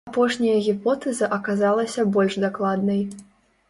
Апошняя 0.09 0.55
гіпотэза 0.67 1.31
аказалася 1.39 2.09
больш 2.19 2.43
дакладнай. 2.49 3.09